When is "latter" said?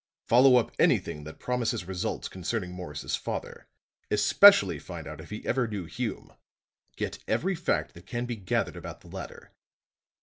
9.09-9.51